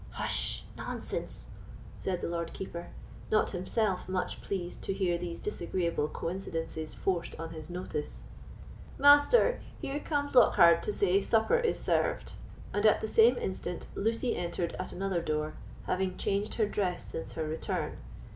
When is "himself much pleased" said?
3.51-4.81